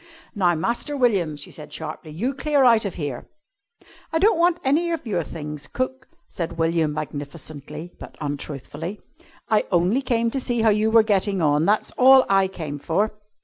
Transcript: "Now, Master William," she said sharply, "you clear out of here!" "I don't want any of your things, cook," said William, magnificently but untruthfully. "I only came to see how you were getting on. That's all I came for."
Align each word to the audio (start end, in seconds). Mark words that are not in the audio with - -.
"Now, 0.33 0.55
Master 0.55 0.97
William," 0.97 1.35
she 1.35 1.51
said 1.51 1.71
sharply, 1.71 2.09
"you 2.09 2.33
clear 2.33 2.63
out 2.63 2.85
of 2.85 2.95
here!" 2.95 3.27
"I 4.11 4.17
don't 4.17 4.39
want 4.39 4.57
any 4.63 4.89
of 4.89 5.05
your 5.05 5.21
things, 5.21 5.67
cook," 5.67 6.07
said 6.27 6.57
William, 6.57 6.91
magnificently 6.91 7.93
but 7.99 8.15
untruthfully. 8.19 8.99
"I 9.47 9.65
only 9.71 10.01
came 10.01 10.31
to 10.31 10.39
see 10.39 10.63
how 10.63 10.69
you 10.69 10.89
were 10.89 11.03
getting 11.03 11.39
on. 11.39 11.65
That's 11.65 11.91
all 11.99 12.25
I 12.29 12.47
came 12.47 12.79
for." 12.79 13.13